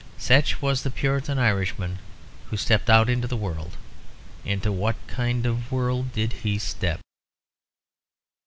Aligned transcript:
Such 0.17 0.63
was 0.63 0.81
the 0.81 0.89
Puritan 0.89 1.37
Irishman 1.37 1.99
who 2.49 2.57
stepped 2.57 2.89
out 2.89 3.07
into 3.07 3.27
the 3.27 3.37
world. 3.37 3.77
Into 4.43 4.71
what 4.71 4.95
kind 5.05 5.45
of 5.45 5.71
world 5.71 6.11
did 6.11 6.33
he 6.41 6.57
step? 6.57 7.01